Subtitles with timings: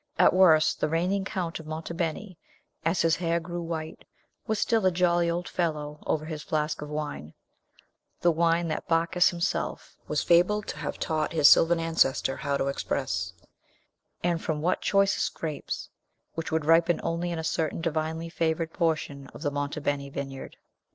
[0.17, 2.39] At worst, the reigning Count of Monte Beni,
[2.83, 4.03] as his hair grew white,
[4.47, 7.35] was still a jolly old fellow over his flask of wine,
[8.21, 12.65] the wine that Bacchus himself was fabled to have taught his sylvan ancestor how to
[12.65, 13.33] express,
[14.23, 15.89] and from what choicest grapes,
[16.33, 20.57] which would ripen only in a certain divinely favored portion of the Monte Beni vineyard.